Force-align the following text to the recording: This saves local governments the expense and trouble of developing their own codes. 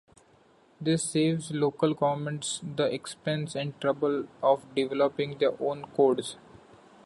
This 0.81 1.03
saves 1.03 1.51
local 1.51 1.93
governments 1.93 2.59
the 2.63 2.91
expense 2.91 3.53
and 3.55 3.79
trouble 3.79 4.25
of 4.41 4.65
developing 4.73 5.37
their 5.37 5.53
own 5.61 5.85
codes. 5.95 6.37